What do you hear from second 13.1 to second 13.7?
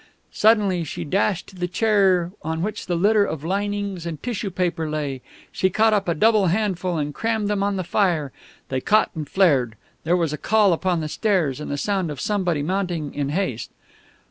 in haste.